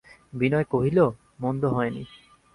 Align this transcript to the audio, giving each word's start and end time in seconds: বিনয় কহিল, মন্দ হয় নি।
বিনয় 0.33 0.63
কহিল, 0.63 0.99
মন্দ 1.39 1.63
হয় 1.65 1.89
নি। 1.89 2.03